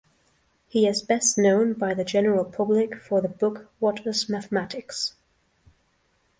[0.67, 5.13] He is best known by the general public for the book What is Mathematics?